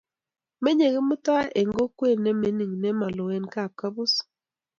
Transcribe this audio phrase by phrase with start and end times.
[0.63, 4.13] Menye Kimutai eng kokwet ne mining nemaloo ak Kipkabus